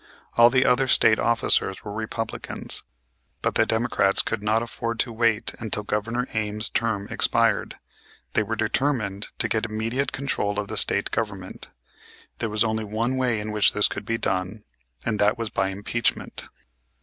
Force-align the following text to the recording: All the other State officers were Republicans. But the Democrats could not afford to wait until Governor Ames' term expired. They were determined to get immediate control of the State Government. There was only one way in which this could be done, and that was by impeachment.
All 0.33 0.49
the 0.49 0.65
other 0.65 0.87
State 0.87 1.19
officers 1.19 1.83
were 1.83 1.93
Republicans. 1.93 2.81
But 3.43 3.53
the 3.53 3.67
Democrats 3.67 4.23
could 4.23 4.41
not 4.41 4.63
afford 4.63 4.99
to 5.01 5.13
wait 5.13 5.53
until 5.59 5.83
Governor 5.83 6.27
Ames' 6.33 6.69
term 6.69 7.07
expired. 7.11 7.75
They 8.33 8.41
were 8.41 8.55
determined 8.55 9.27
to 9.37 9.47
get 9.47 9.67
immediate 9.67 10.11
control 10.11 10.57
of 10.59 10.69
the 10.69 10.75
State 10.77 11.11
Government. 11.11 11.67
There 12.39 12.49
was 12.49 12.63
only 12.63 12.83
one 12.83 13.15
way 13.15 13.39
in 13.39 13.51
which 13.51 13.73
this 13.73 13.87
could 13.87 14.07
be 14.07 14.17
done, 14.17 14.63
and 15.05 15.19
that 15.19 15.37
was 15.37 15.51
by 15.51 15.69
impeachment. 15.69 16.49